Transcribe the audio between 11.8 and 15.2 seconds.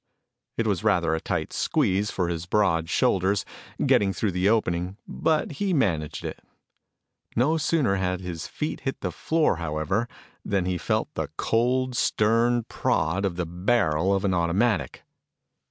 stern prod of the barrel of an automatic.